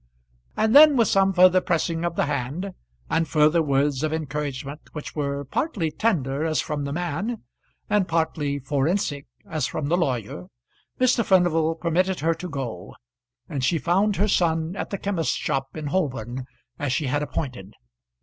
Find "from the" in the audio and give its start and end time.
6.59-6.91, 9.67-9.97